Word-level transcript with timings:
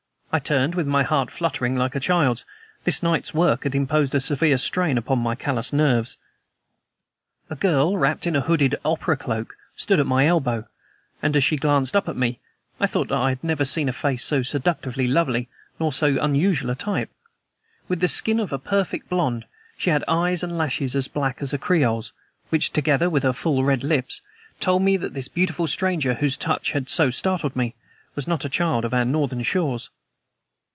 I 0.33 0.39
turned, 0.39 0.75
with 0.75 0.87
my 0.87 1.03
heart 1.03 1.29
fluttering 1.29 1.75
like 1.75 1.93
a 1.93 1.99
child's. 1.99 2.45
This 2.85 3.03
night's 3.03 3.33
work 3.33 3.63
had 3.63 3.75
imposed 3.75 4.15
a 4.15 4.21
severe 4.21 4.57
strain 4.57 4.91
even 4.91 4.99
upon 4.99 5.19
my 5.19 5.35
callous 5.35 5.73
nerves. 5.73 6.15
A 7.49 7.55
girl 7.57 7.97
wrapped 7.97 8.25
in 8.25 8.37
a 8.37 8.39
hooded 8.39 8.77
opera 8.85 9.17
cloak 9.17 9.57
stood 9.75 9.99
at 9.99 10.07
my 10.07 10.25
elbow, 10.25 10.69
and, 11.21 11.35
as 11.35 11.43
she 11.43 11.57
glanced 11.57 11.97
up 11.97 12.07
at 12.07 12.15
me, 12.15 12.39
I 12.79 12.87
thought 12.87 13.09
that 13.09 13.17
I 13.17 13.39
never 13.43 13.63
had 13.63 13.67
seen 13.67 13.89
a 13.89 13.91
face 13.91 14.23
so 14.23 14.41
seductively 14.41 15.05
lovely 15.05 15.49
nor 15.81 15.87
of 15.89 15.95
so 15.95 16.17
unusual 16.21 16.69
a 16.69 16.75
type. 16.75 17.09
With 17.89 17.99
the 17.99 18.07
skin 18.07 18.39
of 18.39 18.53
a 18.53 18.57
perfect 18.57 19.09
blonde, 19.09 19.43
she 19.77 19.89
had 19.89 20.05
eyes 20.07 20.43
and 20.43 20.57
lashes 20.57 20.95
as 20.95 21.09
black 21.09 21.41
as 21.41 21.51
a 21.51 21.57
Creole's, 21.57 22.13
which, 22.49 22.71
together 22.71 23.09
with 23.09 23.23
her 23.23 23.33
full 23.33 23.65
red 23.65 23.83
lips, 23.83 24.21
told 24.61 24.81
me 24.81 24.95
that 24.95 25.13
this 25.13 25.27
beautiful 25.27 25.67
stranger, 25.67 26.13
whose 26.13 26.37
touch 26.37 26.71
had 26.71 26.87
so 26.87 27.09
startled 27.09 27.53
me, 27.57 27.75
was 28.15 28.29
not 28.29 28.45
a 28.45 28.49
child 28.49 28.85
of 28.85 28.93
our 28.93 29.03
northern 29.03 29.43
shores. 29.43 29.89